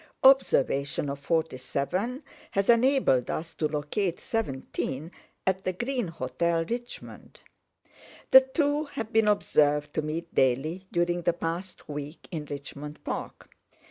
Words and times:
Observation 0.23 1.11
of 1.11 1.19
47 1.19 2.23
has 2.49 2.69
enabled 2.71 3.29
us 3.29 3.53
to 3.53 3.67
locate 3.67 4.19
17 4.19 5.11
at 5.45 5.63
the 5.63 5.73
Green 5.73 6.07
Hotel, 6.07 6.65
Richmond. 6.67 7.41
The 8.31 8.41
two 8.41 8.85
have 8.85 9.13
been 9.13 9.27
observed 9.27 9.93
to 9.93 10.01
meet 10.01 10.33
daily 10.33 10.87
during 10.91 11.21
the 11.21 11.33
past 11.33 11.87
week 11.87 12.27
in 12.31 12.45
Richmond 12.45 13.03
Park. 13.03 13.51